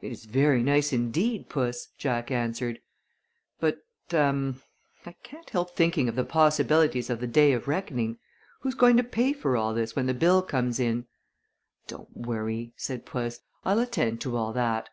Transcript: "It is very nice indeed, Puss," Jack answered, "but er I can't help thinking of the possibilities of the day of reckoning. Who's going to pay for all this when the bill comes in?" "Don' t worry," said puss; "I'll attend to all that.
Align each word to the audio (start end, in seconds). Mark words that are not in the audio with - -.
"It 0.00 0.10
is 0.10 0.24
very 0.24 0.62
nice 0.62 0.90
indeed, 0.94 1.50
Puss," 1.50 1.88
Jack 1.98 2.30
answered, 2.30 2.80
"but 3.60 3.82
er 4.10 4.54
I 5.04 5.12
can't 5.22 5.50
help 5.50 5.76
thinking 5.76 6.08
of 6.08 6.16
the 6.16 6.24
possibilities 6.24 7.10
of 7.10 7.20
the 7.20 7.26
day 7.26 7.52
of 7.52 7.68
reckoning. 7.68 8.16
Who's 8.60 8.74
going 8.74 8.96
to 8.96 9.04
pay 9.04 9.34
for 9.34 9.54
all 9.54 9.74
this 9.74 9.94
when 9.94 10.06
the 10.06 10.14
bill 10.14 10.40
comes 10.40 10.80
in?" 10.80 11.04
"Don' 11.88 12.06
t 12.06 12.12
worry," 12.14 12.72
said 12.78 13.04
puss; 13.04 13.40
"I'll 13.66 13.78
attend 13.80 14.22
to 14.22 14.34
all 14.34 14.54
that. 14.54 14.88